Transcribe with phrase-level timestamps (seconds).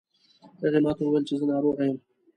[0.61, 1.97] هغې ما ته وویل چې زه ناروغه یم